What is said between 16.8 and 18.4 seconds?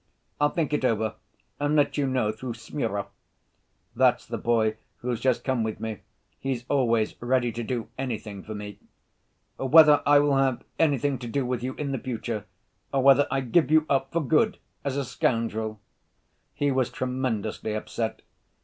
tremendously upset.